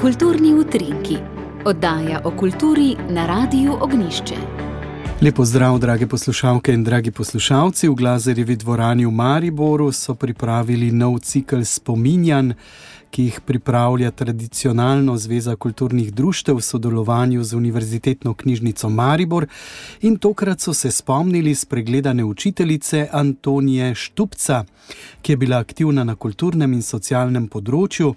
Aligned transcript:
Kulturni 0.00 0.54
utrinki, 0.54 1.16
oddaja 1.64 2.20
o 2.24 2.30
kulturi 2.30 2.96
na 3.08 3.26
Radiu 3.26 3.72
Ognišče. 3.80 4.34
Lepo 5.22 5.44
zdrav, 5.44 5.78
drage 5.78 6.06
poslušalke 6.06 6.72
in 6.72 6.84
dragi 6.84 7.10
poslušalci. 7.10 7.88
V 7.88 7.94
Glazerjevi 7.94 8.56
dvorani 8.56 9.06
v 9.06 9.10
Mariboru 9.10 9.92
so 9.92 10.14
pripravili 10.14 10.92
nov 10.92 11.18
cikl 11.18 11.64
spominjanj 11.64 12.52
ki 13.10 13.22
jih 13.22 13.40
pripravlja 13.40 14.10
tradicionalno 14.10 15.16
Zveza 15.16 15.56
kulturnih 15.56 16.12
društev 16.14 16.56
v 16.56 16.62
sodelovanju 16.62 17.44
z 17.44 17.56
Univerzitetno 17.56 18.34
knjižnico 18.34 18.88
Maribor. 18.88 19.46
In 20.00 20.16
tokrat 20.16 20.60
so 20.60 20.74
se 20.74 20.90
spomnili 20.90 21.54
spregledane 21.54 22.24
učiteljice 22.24 23.08
Antonije 23.12 23.94
Štupca, 23.94 24.64
ki 25.22 25.32
je 25.32 25.36
bila 25.36 25.58
aktivna 25.58 26.04
na 26.04 26.14
kulturnem 26.14 26.72
in 26.72 26.82
socialnem 26.82 27.48
področju. 27.48 28.14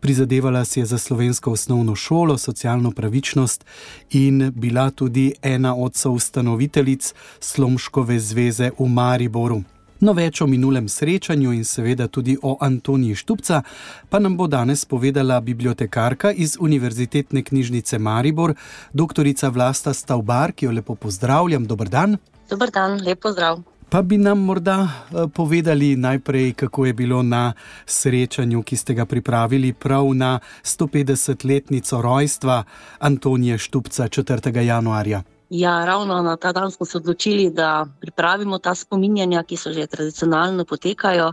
Prizadevala 0.00 0.64
si 0.64 0.80
je 0.80 0.86
za 0.86 0.98
slovensko 0.98 1.52
osnovno 1.52 1.94
šolo, 1.94 2.38
socialno 2.38 2.90
pravičnost 2.90 3.64
in 4.10 4.52
bila 4.54 4.90
tudi 4.90 5.32
ena 5.42 5.74
od 5.74 5.96
soustanoviteljic 5.96 7.14
Slomškove 7.40 8.20
zveze 8.20 8.70
v 8.78 8.88
Mariboru. 8.88 9.62
No, 10.00 10.12
več 10.12 10.42
o 10.44 10.46
minulem 10.46 10.88
srečanju 10.88 11.52
in 11.56 11.64
seveda 11.64 12.08
tudi 12.12 12.36
o 12.42 12.56
Antoniji 12.60 13.14
Štupca 13.16 13.62
pa 14.08 14.18
nam 14.18 14.36
bo 14.36 14.46
danes 14.46 14.84
povedala 14.84 15.40
bibliotekarka 15.40 16.32
iz 16.32 16.56
Univerzitetne 16.60 17.42
knjižnice 17.42 17.98
Maribor, 17.98 18.54
dr. 18.92 19.24
Vlasta 19.52 19.94
Stavbar, 19.94 20.52
ki 20.52 20.66
jo 20.66 20.72
lepo 20.72 20.94
pozdravljam. 20.94 21.64
Dobr 21.66 21.88
dan. 21.88 22.18
Dobr 22.50 22.70
dan, 22.70 23.00
lepo 23.00 23.32
zdrav. 23.32 23.62
Pa 23.88 24.02
bi 24.02 24.18
nam 24.18 24.42
morda 24.44 24.82
eh, 24.82 25.28
povedali 25.34 25.96
najprej, 25.96 26.52
kako 26.52 26.86
je 26.86 26.92
bilo 26.92 27.22
na 27.22 27.52
srečanju, 27.86 28.62
ki 28.62 28.76
ste 28.76 28.94
ga 28.94 29.06
pripravili 29.06 29.72
prav 29.72 30.12
na 30.14 30.40
150-letnico 30.62 32.02
rojstva 32.02 32.64
Antonije 32.98 33.58
Štupca 33.58 34.08
4. 34.08 34.60
januarja. 34.60 35.22
Ja, 35.50 35.84
ravno 35.84 36.22
na 36.22 36.36
ta 36.36 36.52
dan 36.52 36.70
smo 36.70 36.86
se 36.86 36.96
odločili, 36.98 37.50
da 37.50 37.86
pripravimo 38.00 38.58
ta 38.58 38.74
spominjanja, 38.74 39.42
ki 39.42 39.56
so 39.56 39.72
že 39.72 39.86
tradicionalno 39.86 40.64
potekajo, 40.64 41.32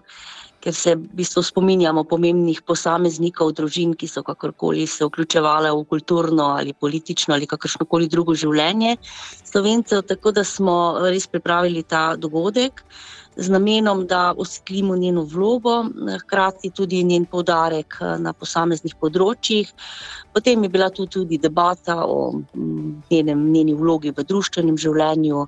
ker 0.63 0.75
se 0.75 0.95
v 0.95 1.09
bistvu 1.19 1.43
spominjamo 1.43 2.05
pomembnih 2.07 2.61
posameznikov, 2.63 3.51
družin, 3.57 3.97
ki 3.99 4.07
so 4.07 4.23
kakorkoli 4.23 4.85
se 4.87 5.03
vključevali 5.05 5.71
v 5.75 5.83
kulturno 5.89 6.53
ali 6.55 6.73
politično 6.73 7.35
ali 7.35 7.49
kakršnokoli 7.51 8.07
drugo 8.07 8.35
življenje 8.35 8.95
slovencev. 9.43 10.05
Tako 10.07 10.31
da 10.31 10.43
smo 10.47 10.77
res 11.03 11.27
pripravili 11.27 11.83
ta 11.83 12.13
dogodek 12.15 12.85
z 13.35 13.49
namenom, 13.49 14.05
da 14.07 14.33
osvetlimo 14.37 14.95
njeno 14.95 15.23
vlogo, 15.23 15.83
hkrati 16.21 16.69
tudi 16.69 17.03
njen 17.03 17.25
poudarek 17.25 17.97
eh, 18.01 18.17
na 18.19 18.33
posameznih 18.33 18.95
področjih. 18.99 19.71
Potem 20.33 20.63
je 20.63 20.69
bila 20.69 20.89
tu 20.89 21.05
tudi 21.05 21.37
debata 21.37 22.03
o 22.05 22.31
mm, 22.33 23.03
njenem, 23.11 23.47
njeni 23.51 23.73
vlogi 23.73 24.13
v 24.13 24.25
družbenem 24.25 24.77
življenju, 24.77 25.47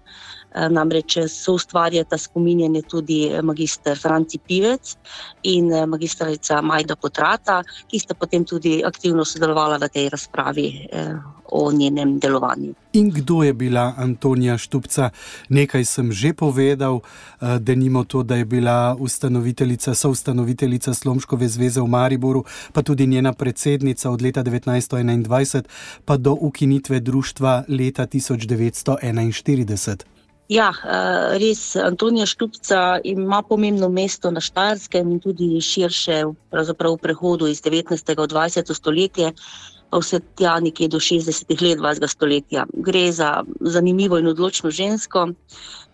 namreč 0.69 1.17
so 1.27 1.53
ustvarjali 1.53 2.05
ta 2.09 2.17
spominjanje 2.17 2.81
tudi 2.81 3.27
eh, 3.27 3.41
magistr 3.41 3.99
Franci 3.99 4.37
Pivec 4.37 4.95
in 5.43 5.73
eh, 5.73 5.85
magistrica 5.85 6.61
Majda 6.61 6.95
Potrata, 6.95 7.63
ki 7.87 7.99
sta 7.99 8.13
potem 8.13 8.45
tudi 8.45 8.83
aktivno 8.85 9.25
sodelovala 9.25 9.77
v 9.77 9.89
tej 9.89 10.09
razpravi 10.09 10.87
o 11.51 11.71
njenem 11.71 12.19
delovanju. 12.19 12.73
In 12.93 13.11
kdo 13.11 13.43
je 13.43 13.53
bila 13.53 13.93
Antonija 13.97 14.57
Štupca? 14.57 15.09
Nekaj 15.49 15.85
sem 15.85 16.11
že 16.11 16.33
povedal, 16.33 16.99
da 17.41 17.75
nimo 17.75 18.03
to, 18.03 18.23
da 18.23 18.35
je 18.35 18.45
bila 18.45 18.95
ustanoviteljica, 18.99 19.95
soustanoviteljica 19.95 20.93
Slomškove 20.93 21.47
zveze 21.47 21.81
v 21.81 21.87
Mariboru, 21.87 22.43
pa 22.73 22.81
tudi 22.81 23.07
njena 23.07 23.33
predsednica 23.33 24.09
od 24.09 24.21
leta 24.21 24.43
1921 24.43 25.63
pa 26.05 26.17
do 26.17 26.37
ukinitve 26.41 26.99
društva 26.99 27.63
leta 27.67 28.07
1941. 28.07 30.15
Ja, 30.47 30.69
eh, 30.69 31.37
res 31.41 31.75
Antonija 31.75 32.25
Štupca 32.25 32.99
ima 33.03 33.41
pomembno 33.41 33.89
mesto 33.89 34.29
na 34.31 34.41
Štajerskem 34.41 35.11
in 35.11 35.19
tudi 35.19 35.61
širše 35.61 36.19
v 36.25 36.97
prehodu 37.01 37.47
iz 37.47 37.61
19. 37.65 38.13
v 38.13 38.27
20. 38.29 38.73
stoletje, 38.73 39.33
pa 39.89 39.97
vse 39.97 40.19
tja 40.37 40.59
nekje 40.59 40.87
do 40.87 40.99
60. 40.99 41.49
let 41.61 41.79
20. 41.79 42.07
stoletja. 42.07 42.65
Gre 42.73 43.11
za 43.11 43.41
zanimivo 43.59 44.19
in 44.21 44.27
odločno 44.27 44.69
žensko, 44.69 45.31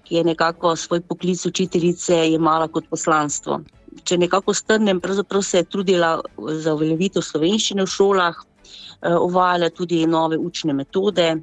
ki 0.03 0.15
je 0.15 0.23
nekako 0.23 0.75
svoj 0.75 0.99
poklic 0.99 1.45
učiteljice 1.45 2.33
imala 2.33 2.67
kot 2.67 2.89
poslanstvo. 2.89 3.61
Če 4.03 4.17
nekako 4.17 4.53
strnem, 4.53 4.99
pravzaprav 4.99 5.41
se 5.41 5.57
je 5.57 5.63
trudila 5.63 6.19
za 6.59 6.73
uveljavitev 6.73 7.23
slovenščine 7.23 7.83
v 7.83 7.87
šolah, 7.87 8.35
eh, 8.35 9.15
uvajala 9.15 9.69
tudi 9.69 10.05
nove 10.05 10.37
učne 10.37 10.73
metode 10.73 11.37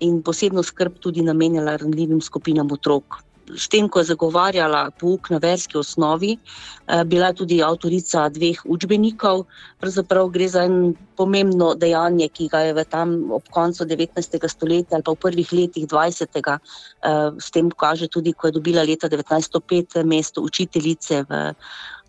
in 0.00 0.22
posebno 0.22 0.62
skrb 0.62 0.98
tudi 1.00 1.22
namenjala 1.22 1.76
ranljivim 1.76 2.20
skupinam 2.20 2.72
otrok. 2.72 3.22
S 3.56 3.68
tem, 3.72 3.88
ko 3.88 4.02
je 4.02 4.10
zagovarjala 4.10 4.90
pouk 5.00 5.30
na 5.32 5.38
verski 5.40 5.78
osnovi, 5.78 6.36
eh, 6.36 7.04
bila 7.04 7.32
tudi 7.32 7.62
avtorica 7.64 8.28
dveh 8.28 8.60
učbenikov. 8.64 9.46
Pravzaprav 9.80 10.28
gre 10.28 10.48
za 10.48 10.64
en 10.68 10.94
pomembno 11.16 11.74
dejanje, 11.74 12.28
ki 12.28 12.48
ga 12.52 12.60
je 12.66 12.74
v 12.74 12.84
tam 12.84 13.32
ob 13.32 13.48
koncu 13.50 13.84
19. 13.84 14.48
stoletja 14.48 14.96
ali 14.96 15.02
pa 15.02 15.12
v 15.12 15.16
prvih 15.16 15.52
letih 15.52 15.86
20. 15.86 16.60
Eh, 17.02 17.30
s 17.40 17.50
tem 17.50 17.70
kaže 17.70 18.08
tudi, 18.08 18.32
ko 18.32 18.48
je 18.48 18.52
dobila 18.52 18.82
leta 18.82 19.08
1905 19.08 20.04
mesto 20.04 20.42
učiteljice 20.42 21.24
v 21.28 21.32
eh, 21.32 21.54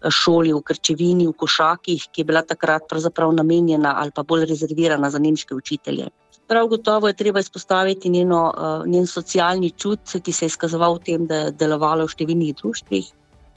šoli 0.10 0.54
v 0.54 0.62
Krčevini, 0.62 1.28
v 1.28 1.34
Košakih, 1.34 2.12
ki 2.12 2.22
je 2.22 2.26
bila 2.26 2.42
takrat 2.42 2.88
pravzaprav 2.90 3.32
namenjena 3.32 3.96
ali 4.00 4.12
pa 4.12 4.24
bolj 4.24 4.46
rezervirana 4.46 5.10
za 5.10 5.20
nemške 5.20 5.56
učitelje. 5.56 6.10
Prav 6.50 6.68
gotovo 6.68 7.08
je 7.08 7.14
treba 7.14 7.40
izpostaviti 7.40 8.10
njeno, 8.10 8.54
uh, 8.58 8.88
njen 8.88 9.08
socialni 9.08 9.70
čut, 9.70 10.00
ki 10.24 10.32
se 10.34 10.46
je 10.46 10.48
izkazoval 10.48 10.96
v 10.96 11.04
tem, 11.06 11.28
da 11.30 11.36
je 11.36 11.52
delovalo 11.52 12.08
v 12.08 12.14
številnih 12.16 12.56
društvih, 12.58 13.12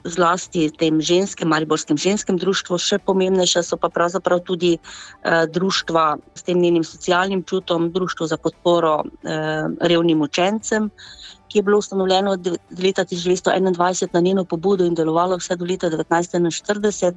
zlasti 0.04 0.66
v 0.69 0.76
tem 0.76 1.00
ženskem, 1.00 1.48
mariborskem 1.48 1.97
ženskem 1.97 2.36
društvu. 2.36 2.76
Še 2.76 2.98
pomembnejša 3.06 3.62
so 3.64 3.78
pa 3.80 3.88
pravzaprav 3.88 4.42
tudi 4.44 4.75
uh, 4.76 5.47
društva 5.48 6.19
s 6.36 6.44
tem 6.44 6.60
njenim 6.60 6.84
socialnim 6.84 7.47
čutom, 7.48 7.88
društvo 7.97 8.28
za 8.28 8.36
podporo 8.36 8.98
uh, 9.00 9.72
revnim 9.80 10.20
učencem, 10.28 10.91
ki 11.48 11.59
je 11.59 11.62
bilo 11.62 11.80
ustanovljeno 11.80 12.36
od 12.36 12.53
leta 12.76 13.04
1921 13.09 14.12
na 14.12 14.20
njeno 14.20 14.44
pobudo 14.44 14.84
in 14.84 14.94
delovalo 14.94 15.41
vse 15.41 15.56
do 15.56 15.64
leta 15.64 15.88
1941 15.91 17.16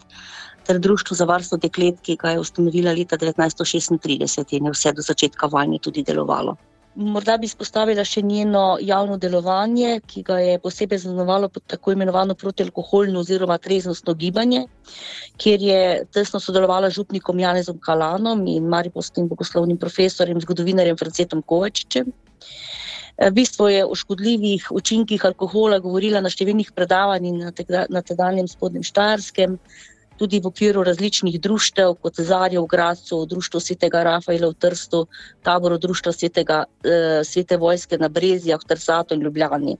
ter 0.66 0.80
Društvo 0.80 1.16
za 1.16 1.26
varstvo 1.26 1.58
deklet, 1.62 2.00
ki 2.02 2.18
ga 2.22 2.36
je 2.36 2.40
ustanovila 2.40 2.94
leta 2.98 3.18
1936 3.18 4.56
in 4.58 4.66
je 4.66 4.72
vse 4.72 4.94
do 4.94 5.06
začetka 5.06 5.48
vojne 5.52 5.80
tudi 5.80 6.03
delovalo. 6.03 6.56
Morda 6.96 7.34
bi 7.36 7.44
izpostavila 7.50 8.06
še 8.08 8.22
njeno 8.24 8.78
javno 8.80 9.18
delovanje, 9.20 9.98
ki 10.08 10.22
ga 10.24 10.38
je 10.40 10.59
posebej 10.64 11.02
zaznamovalo 11.04 11.50
tako 11.68 11.92
imenovano 11.92 12.38
protialkoholno 12.40 13.20
oziroma 13.20 13.58
treznostno 13.59 14.14
gibanje, 14.16 14.62
kjer 15.38 15.62
je 15.62 15.81
tesno 16.16 16.40
sodelovala 16.40 16.90
z 16.90 17.02
župnikom 17.02 17.40
Janezom 17.44 17.81
Kalanom 17.84 18.46
in 18.48 18.70
mariborskim 18.72 19.28
bogoslovnim 19.28 19.78
profesorjem, 19.78 20.40
zgodovinarjem 20.40 20.96
Francetom 20.98 21.42
Kovačičem. 21.44 22.14
V 23.20 23.31
bistvu 23.31 23.68
je 23.74 23.84
o 23.86 23.96
škodljivih 23.96 24.72
učinkih 24.72 25.25
alkohola 25.28 25.81
govorila 25.84 26.24
na 26.24 26.31
številnih 26.31 26.72
predavanjih 26.75 27.44
na 27.92 28.02
tedanjem 28.08 28.48
spodnjem 28.48 28.88
Štajerskem, 28.88 29.59
tudi 30.18 30.40
v 30.40 30.48
okviru 30.48 30.84
različnih 30.84 31.40
društev, 31.42 31.96
kot 32.02 32.20
Zarja 32.20 32.62
v 32.62 32.68
Gracu, 32.68 33.26
Društvo 33.26 33.59
svetega 33.59 34.03
Rafaela 34.03 34.50
v 34.50 34.53
Trstu, 34.59 35.08
taboru 35.44 35.78
Društva 35.78 36.12
svetega, 36.12 36.64
eh, 36.84 37.24
svete 37.24 37.58
vojske 37.58 37.98
na 37.98 38.09
Brezijah, 38.09 38.59
Trsatu 38.68 39.14
in 39.14 39.22
Ljubljani. 39.22 39.78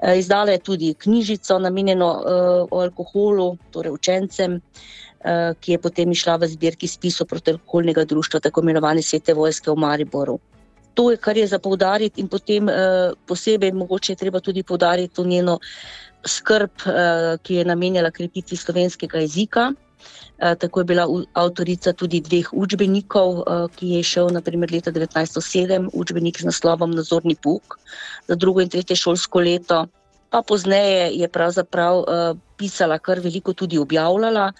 Eh, 0.00 0.18
izdala 0.18 0.50
je 0.50 0.58
tudi 0.58 0.94
knjižico 0.94 1.58
namenjeno 1.58 2.10
eh, 2.20 2.30
o 2.70 2.80
alkoholu, 2.80 3.56
torej 3.70 3.92
učencem, 3.92 4.60
eh, 5.24 5.54
ki 5.60 5.72
je 5.72 5.78
potem 5.78 6.10
išla 6.12 6.36
v 6.36 6.48
zbirki 6.48 6.88
spisov 6.88 7.26
protialkoholnega 7.26 8.04
društva, 8.04 8.40
tako 8.40 8.60
imenovane 8.60 9.02
svete 9.02 9.34
vojske 9.34 9.70
v 9.70 9.76
Mariboru. 9.76 10.38
To 10.96 11.10
je, 11.10 11.16
kar 11.16 11.36
je 11.36 11.46
za 11.46 11.58
poudariti, 11.58 12.20
in 12.20 12.28
potem 12.28 12.68
eh, 12.68 13.12
posebej 13.26 13.72
mogoče 13.72 14.12
je 14.12 14.16
treba 14.16 14.40
tudi 14.40 14.62
poudariti 14.62 15.14
to 15.14 15.24
njeno 15.24 15.58
skrb, 16.26 16.70
eh, 16.86 17.38
ki 17.42 17.54
je 17.54 17.64
namenjala 17.64 18.10
krepitvi 18.10 18.56
slovenskega 18.56 19.18
jezika. 19.18 19.72
Eh, 20.38 20.54
tako 20.54 20.80
je 20.80 20.84
bila 20.84 21.06
avtorica 21.32 21.92
tudi 21.92 22.20
dveh 22.20 22.52
učbenikov, 22.52 23.40
eh, 23.40 23.66
ki 23.76 23.86
je 23.96 24.02
šel 24.02 24.28
naprimer 24.30 24.72
leta 24.72 24.92
1907, 24.92 25.88
učbenik 25.92 26.40
z 26.40 26.44
naslovom 26.44 26.90
Nazorni 26.90 27.34
puk 27.34 27.78
za 28.28 28.34
drugo 28.34 28.60
in 28.60 28.68
tretje 28.68 28.96
šolsko 28.96 29.40
leto. 29.40 29.86
Pa 30.30 30.42
pozneje 30.42 31.12
je 31.14 31.28
pravzaprav 31.28 32.02
pisala 32.56 32.98
kar 32.98 33.20
veliko, 33.20 33.52
tudi 33.52 33.78
objavljala. 33.78 34.52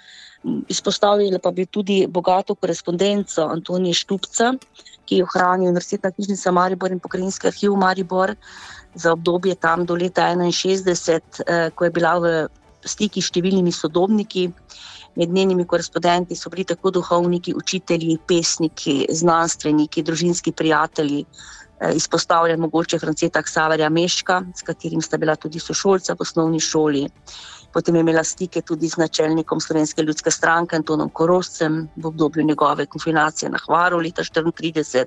Izpostavila 0.68 1.38
pa 1.42 1.50
bi 1.50 1.66
tudi 1.66 2.06
bogato 2.06 2.54
korespondenco 2.54 3.48
Antonija 3.50 3.94
Štupca, 3.94 4.52
ki 5.06 5.22
jo 5.22 5.26
hrani 5.32 5.66
Univerzitetna 5.66 6.12
knjižnica 6.14 6.52
Maribor 6.52 6.92
in 6.92 7.00
pokrajinski 7.02 7.48
arhiv 7.50 7.74
Maribor 7.74 8.34
za 8.94 9.12
obdobje 9.12 9.54
tam 9.54 9.84
do 9.86 9.94
leta 9.94 10.28
1961, 10.34 11.42
eh, 11.46 11.70
ko 11.74 11.84
je 11.84 11.90
bila 11.90 12.18
v 12.18 12.36
stiki 12.86 13.22
s 13.22 13.32
številnimi 13.32 13.72
sodobniki 13.72 14.50
Med 15.16 15.30
njenimi 15.32 15.64
korespondenti 15.64 16.36
so 16.36 16.50
bili 16.52 16.64
tako 16.68 16.90
duhovniki, 16.92 17.54
učitelji, 17.56 18.18
pesniki, 18.28 18.96
znanstveniki, 19.08 20.02
družinski 20.04 20.52
prijatelji. 20.52 21.22
Eh, 21.80 21.92
izpostavljen 21.94 22.60
mogoče 22.60 22.98
Franceta 22.98 23.42
Ksaverja 23.42 23.88
Meška, 23.88 24.42
s 24.56 24.62
katerim 24.62 25.02
sta 25.02 25.16
bila 25.16 25.36
tudi 25.36 25.60
sošolca 25.60 26.14
v 26.14 26.24
osnovni 26.24 26.60
šoli. 26.60 27.02
Potem 27.72 27.94
je 27.94 28.00
imela 28.00 28.24
stike 28.24 28.62
tudi 28.62 28.88
z 28.88 28.96
načelnikom 28.96 29.60
Slovenske 29.60 30.02
ljudske 30.02 30.30
stranke 30.30 30.76
Antonom 30.76 31.10
Koroscem 31.10 31.88
v 31.96 32.06
obdobju 32.06 32.44
njegove 32.44 32.86
konfinacije 32.86 33.50
na 33.50 33.58
Hvaru 33.66 34.00
leta 34.00 34.22
1934, 34.22 35.04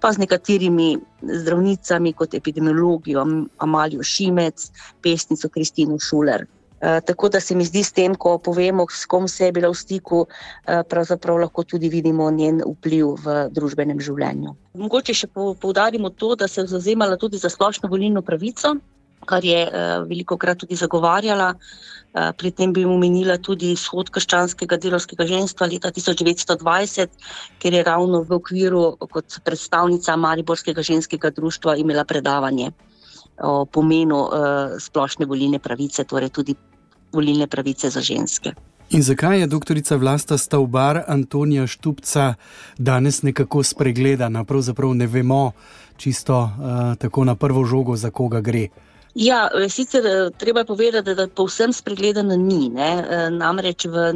pa 0.00 0.12
z 0.12 0.18
nekaterimi 0.18 0.98
zdravnicami 1.22 2.12
kot 2.12 2.34
epidemiologijo 2.34 3.26
Amalijo 3.58 4.02
Šimec, 4.02 4.70
pesnico 5.02 5.48
Kristino 5.48 5.98
Šuler. 5.98 6.46
Eh, 6.80 7.00
tako 7.00 7.28
da 7.28 7.40
se 7.40 7.54
mi 7.54 7.64
zdi, 7.64 7.82
s 7.84 7.92
tem, 7.92 8.14
ko 8.14 8.38
povemo, 8.38 8.86
s 8.90 9.04
kom 9.06 9.28
se 9.28 9.44
je 9.44 9.52
bila 9.52 9.68
v 9.68 9.76
stiku, 9.76 10.24
eh, 10.66 10.82
pravzaprav 10.82 11.36
lahko 11.36 11.64
tudi 11.64 11.88
vidimo 11.88 12.30
njen 12.30 12.62
vpliv 12.64 13.20
v 13.20 13.48
družbenem 13.52 14.00
življenju. 14.00 14.54
Mogoče 14.80 15.14
še 15.14 15.28
poudarimo 15.60 16.08
to, 16.10 16.34
da 16.40 16.48
se 16.48 16.60
je 16.60 16.66
zauzemala 16.72 17.18
tudi 17.20 17.36
za 17.36 17.50
splošno 17.52 17.88
volilno 17.88 18.22
pravico, 18.22 18.78
kar 19.28 19.44
je 19.44 19.60
eh, 19.68 20.00
veliko 20.08 20.38
krat 20.40 20.64
tudi 20.64 20.76
zagovarjala. 20.76 21.54
Pri 22.10 22.50
tem 22.50 22.72
bi 22.74 22.82
omenila 22.82 23.36
tudi 23.38 23.68
izhod 23.70 24.08
krščanskega 24.10 24.80
delovskega 24.82 25.28
ženstva 25.28 25.68
leta 25.70 25.92
1920, 25.94 27.12
ker 27.62 27.72
je 27.72 27.82
ravno 27.86 28.24
v 28.26 28.34
okviru 28.34 28.96
kot 28.98 29.36
predstavnica 29.46 30.16
Mariborskega 30.18 30.82
ženskega 30.82 31.30
društva 31.30 31.76
imela 31.78 32.02
predavanje 32.02 32.72
o 33.46 33.62
pomenu 33.64 34.26
splošne 34.82 35.30
volilne 35.30 35.62
pravice, 35.62 36.02
torej 36.02 36.34
tudi 36.34 36.56
volilne 37.12 37.46
pravice 37.46 37.90
za 37.90 38.00
ženske. 38.00 38.52
In 38.90 39.02
zakaj 39.02 39.40
je 39.40 39.46
doktorica 39.46 39.96
Vlasta 39.96 40.38
Stavbar 40.38 41.02
Antonija 41.06 41.66
Štupca 41.66 42.34
danes 42.78 43.22
nekako 43.22 43.62
spregledana? 43.62 44.44
Pravzaprav 44.44 44.94
ne 44.94 45.06
vemo 45.06 45.52
čisto 45.96 46.38
uh, 46.42 46.50
tako 46.98 47.24
na 47.24 47.34
prvo 47.34 47.64
žogo, 47.64 47.96
za 47.96 48.10
koga 48.10 48.40
gre. 48.40 48.68
Ja, 49.14 49.48
sicer 49.68 50.06
eh, 50.06 50.30
treba 50.38 50.64
povedati, 50.64 51.14
da 51.14 51.28
povsem 51.28 51.72
spregledana 51.72 52.36
ni. 52.36 52.68
Ne? 52.68 52.90
Eh, 52.98 53.30
namreč 53.30 53.86
v 53.86 54.12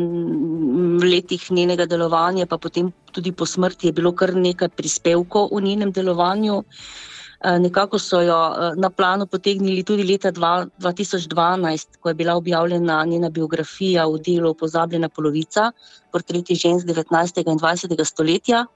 letih 1.02 1.50
njenega 1.50 1.86
delovanja, 1.86 2.46
pa 2.46 2.58
potem 2.58 2.92
tudi 3.12 3.32
po 3.32 3.46
smrti, 3.46 3.86
je 3.86 3.92
bilo 3.92 4.12
kar 4.12 4.34
nekaj 4.34 4.68
prispevkov 4.68 5.50
v 5.52 5.62
njenem 5.62 5.92
delovanju. 5.92 6.54
Uh, 6.54 6.64
Eh, 6.64 7.13
nekako 7.44 7.98
so 7.98 8.20
jo 8.20 8.36
eh, 8.56 8.72
na 8.76 8.90
plano 8.90 9.26
potegnili 9.26 9.82
tudi 9.82 10.04
leta 10.04 10.32
2012, 10.32 11.98
ko 12.00 12.08
je 12.08 12.14
bila 12.14 12.34
objavljena 12.34 13.04
njena 13.04 13.30
biografija 13.30 14.06
v 14.06 14.18
delu 14.18 14.54
Pozabljena 14.54 15.08
polovica, 15.08 15.72
portreti 16.12 16.54
žensk 16.54 16.86
19. 16.86 17.50
in 17.50 17.58
20. 17.58 18.04
stoletja. 18.04 18.66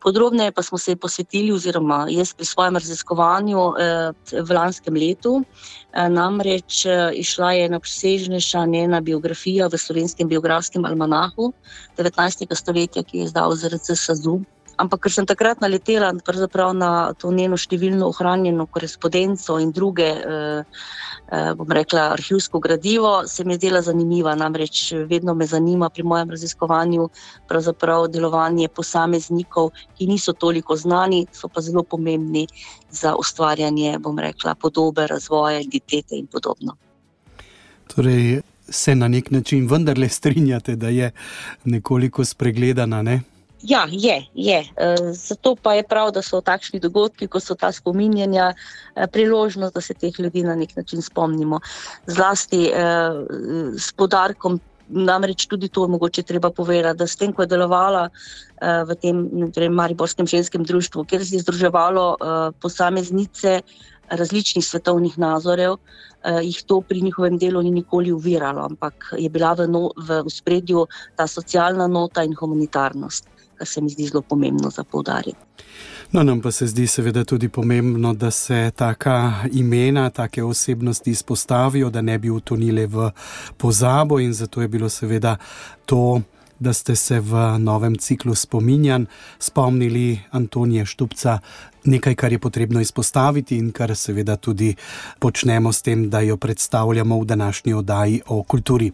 Podrobneje 0.00 0.52
pa 0.52 0.62
smo 0.62 0.78
se 0.78 0.96
posvetili, 0.96 1.52
oziroma 1.52 2.06
jaz 2.10 2.32
pri 2.34 2.44
svojem 2.44 2.76
raziskovanju 2.76 3.72
eh, 3.78 4.12
v 4.42 4.54
lanskem 4.54 4.94
letu, 4.94 5.44
namreč 6.08 6.84
išla 7.14 7.52
je 7.52 7.68
na 7.68 7.76
obsežnejša 7.76 8.66
njena 8.66 9.00
biografija 9.00 9.66
v 9.66 9.78
slovenskem 9.78 10.28
biografskem 10.28 10.84
almanahu 10.84 11.52
19. 11.96 12.54
stoletja, 12.54 13.02
ki 13.02 13.18
je 13.18 13.24
izdal 13.24 13.56
ZRC 13.56 13.96
Sazu. 13.96 14.40
Ampak, 14.78 15.00
ker 15.02 15.10
sem 15.12 15.26
takrat 15.26 15.60
naletela 15.60 16.12
na 16.72 17.12
to 17.18 17.32
njeno 17.34 17.56
številno 17.58 18.06
ohranjeno 18.12 18.66
korespondenco 18.66 19.58
in 19.58 19.72
druge, 19.74 20.06
eh, 20.06 20.62
eh, 20.62 21.54
bom 21.54 21.66
rekla, 21.66 22.12
arhivsko 22.14 22.60
gradivo, 22.60 23.26
se 23.26 23.44
mi 23.44 23.54
je 23.54 23.58
zdela 23.58 23.82
zanimiva. 23.82 24.34
Namreč 24.34 24.92
vedno 25.10 25.34
me 25.34 25.46
zanima 25.46 25.88
pri 25.90 26.02
mojem 26.02 26.30
raziskovanju 26.30 27.08
delovanje 28.08 28.68
posameznikov, 28.68 29.72
ki 29.98 30.06
niso 30.06 30.32
toliko 30.32 30.76
znani, 30.76 31.26
so 31.32 31.48
pa 31.48 31.60
zelo 31.60 31.82
pomembni 31.82 32.46
za 32.90 33.14
ustvarjanje, 33.16 33.98
bom 33.98 34.18
rekla, 34.18 34.54
podobe, 34.54 35.06
razvoja, 35.06 35.60
identitete 35.60 36.14
in 36.16 36.26
podobno. 36.26 36.76
Torej, 37.94 38.42
se 38.68 38.94
na 38.94 39.08
nek 39.08 39.30
način 39.30 39.66
vendarle 39.66 40.08
strinjate, 40.08 40.76
da 40.76 40.88
je 40.88 41.10
nekoliko 41.64 42.24
spregledana. 42.24 43.02
Ne? 43.02 43.20
Ja, 43.62 43.86
je. 43.90 44.26
je. 44.34 44.58
Eh, 44.58 44.96
zato 45.12 45.56
pa 45.62 45.74
je 45.74 45.82
prav, 45.82 46.12
da 46.14 46.22
so 46.22 46.40
takšni 46.40 46.78
dogodki, 46.80 47.26
kot 47.26 47.42
so 47.42 47.54
ta 47.54 47.72
spominjanja, 47.72 48.54
eh, 48.94 49.06
priložnost, 49.06 49.74
da 49.74 49.80
se 49.80 49.94
teh 49.94 50.14
ljudi 50.18 50.42
na 50.42 50.54
nek 50.54 50.76
način 50.76 51.02
spomnimo. 51.02 51.60
Zlasti 52.06 52.70
eh, 52.70 53.10
s 53.78 53.92
podarkom, 53.92 54.60
namreč 54.88 55.46
tudi 55.46 55.68
to 55.68 55.84
je 55.84 55.88
mogoče 55.88 56.22
treba 56.22 56.50
povedati, 56.50 56.98
da 56.98 57.06
s 57.06 57.16
tem, 57.16 57.32
ko 57.32 57.42
je 57.42 57.46
delovala 57.46 58.08
v 58.60 58.94
tem 58.94 59.50
torej 59.52 59.68
Mariborskem 59.68 60.26
ženskem 60.26 60.64
društvu, 60.64 61.04
kjer 61.04 61.26
se 61.26 61.36
je 61.36 61.42
združevalo 61.42 62.16
posameznice 62.60 63.60
različnih 64.08 64.64
svetovnih 64.64 65.18
nazorjev, 65.18 65.76
jih 66.42 66.62
to 66.66 66.80
pri 66.80 67.02
njihovem 67.04 67.38
delu 67.38 67.62
ni 67.62 67.70
nikoli 67.70 68.12
uviralo, 68.12 68.64
ampak 68.64 69.12
je 69.18 69.28
bila 69.28 69.52
v, 69.52 69.68
no, 69.68 69.90
v 69.96 70.24
spredju 70.30 70.86
ta 71.16 71.26
socialna 71.26 71.86
nota 71.86 72.24
in 72.24 72.34
humanitarnost 72.34 73.28
se 73.64 73.80
mi 73.80 73.90
zdi 73.90 74.06
zelo 74.06 74.22
pomembno 74.22 74.70
za 74.70 74.84
poudariti. 74.84 75.38
No, 76.12 76.22
nam 76.22 76.40
pa 76.40 76.50
se 76.50 76.66
zdi 76.66 76.86
seveda 76.86 77.24
tudi 77.24 77.48
pomembno, 77.48 78.14
da 78.14 78.30
se 78.30 78.70
taka 78.76 79.32
imena, 79.52 80.10
take 80.10 80.44
osebnosti 80.44 81.10
izpostavijo, 81.10 81.90
da 81.90 82.02
ne 82.02 82.18
bi 82.18 82.30
utonile 82.30 82.86
v 82.86 83.10
pozabo 83.56 84.20
in 84.20 84.32
zato 84.32 84.62
je 84.62 84.68
bilo 84.68 84.88
seveda 84.88 85.36
to 85.86 86.20
da 86.58 86.72
ste 86.72 86.96
se 86.96 87.20
v 87.20 87.58
novem 87.58 87.96
ciklu 87.98 88.34
spominjanj 88.34 89.04
spomnili 89.38 90.20
Antonija 90.30 90.84
Štupca, 90.84 91.38
nekaj, 91.88 92.14
kar 92.14 92.32
je 92.32 92.38
potrebno 92.38 92.80
izpostaviti 92.80 93.56
in 93.56 93.72
kar 93.72 93.96
seveda 93.96 94.36
tudi 94.36 94.74
počnemo 95.18 95.72
s 95.72 95.82
tem, 95.82 96.08
da 96.10 96.20
jo 96.20 96.36
predstavljamo 96.36 97.20
v 97.20 97.24
današnji 97.24 97.74
oddaji 97.74 98.20
o 98.26 98.42
kulturi. 98.42 98.90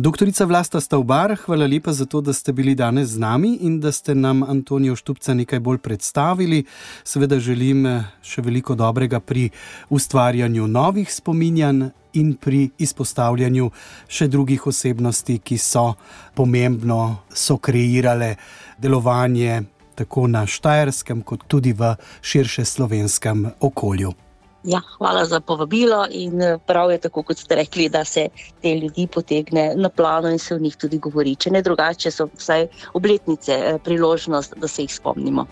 Doktorica 0.00 0.44
Vlasta 0.44 0.80
Stavbar, 0.80 1.36
hvala 1.44 1.66
lepa 1.66 1.92
za 1.92 2.06
to, 2.06 2.20
da 2.20 2.32
ste 2.32 2.52
bili 2.52 2.74
danes 2.74 3.08
z 3.08 3.18
nami 3.18 3.58
in 3.60 3.80
da 3.80 3.92
ste 3.92 4.14
nam 4.14 4.42
Antonijo 4.42 4.96
Štupca 4.96 5.34
nekaj 5.34 5.60
bolj 5.60 5.78
predstavili. 5.78 6.64
Seveda 7.04 7.38
želim 7.38 7.86
še 8.22 8.42
veliko 8.42 8.74
dobrega 8.74 9.20
pri 9.20 9.50
ustvarjanju 9.88 10.66
novih 10.68 11.12
spominjanj 11.12 11.88
in 12.16 12.34
pri 12.40 12.70
izpostavljanju 12.78 13.70
še 14.08 14.28
drugih 14.28 14.66
osebnosti, 14.66 15.38
ki 15.38 15.58
so 15.58 15.92
pomembno 16.34 17.00
so 17.32 17.58
kreirale 17.58 18.34
delovanje 18.78 19.62
tako 19.96 20.26
na 20.28 20.44
Štajerskem, 20.46 21.24
kot 21.26 21.48
tudi 21.48 21.72
v 21.72 21.94
širše 22.20 22.64
slovenskem 22.64 23.46
okolju. 23.60 24.12
Ja, 24.66 24.80
hvala 24.98 25.24
za 25.24 25.40
povabilo 25.40 26.06
in 26.10 26.42
eh, 26.42 26.58
prav 26.66 26.90
je 26.90 26.98
tako, 26.98 27.22
kot 27.22 27.38
ste 27.38 27.54
rekli, 27.54 27.88
da 27.88 28.04
se 28.04 28.28
te 28.62 28.74
ljudi 28.74 29.06
potegne 29.06 29.72
na 29.76 29.88
plano 29.88 30.30
in 30.30 30.38
se 30.38 30.54
o 30.54 30.58
njih 30.58 30.76
tudi 30.76 30.98
govori. 30.98 31.36
Če 31.36 31.50
ne 31.50 31.62
drugače, 31.62 32.10
so 32.10 32.26
vsaj 32.34 32.66
obletnice 32.92 33.52
eh, 33.52 33.78
priložnost, 33.84 34.58
da 34.58 34.68
se 34.68 34.82
jih 34.82 34.94
spomnimo. 34.94 35.46